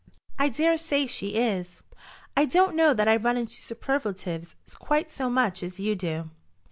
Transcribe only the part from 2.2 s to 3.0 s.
I don't know